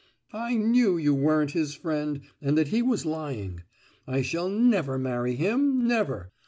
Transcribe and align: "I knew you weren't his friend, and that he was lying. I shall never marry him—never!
"I 0.33 0.55
knew 0.55 0.97
you 0.97 1.13
weren't 1.13 1.51
his 1.51 1.75
friend, 1.75 2.21
and 2.41 2.57
that 2.57 2.69
he 2.69 2.81
was 2.81 3.05
lying. 3.05 3.61
I 4.07 4.23
shall 4.23 4.49
never 4.49 4.97
marry 4.97 5.35
him—never! 5.35 6.31